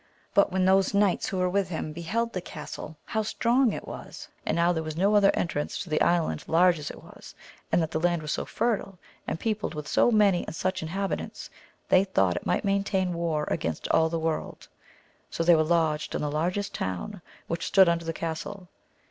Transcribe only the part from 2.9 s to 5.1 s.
how strong it was, and how there was